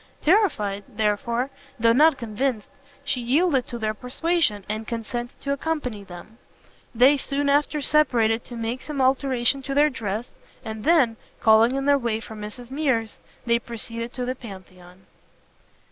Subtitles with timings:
[0.23, 2.67] Terrified, therefore, though not convinced,
[3.03, 6.39] she yielded to their persuasions, and consented to accompany them.
[6.95, 10.33] They soon after separated to make some alteration in their dress,
[10.65, 15.05] and then, calling in their way for Mrs Mears, they proceeded to the Pantheon.